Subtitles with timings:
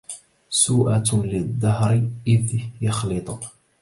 [0.49, 3.43] سوءة للدهر إذ يخلط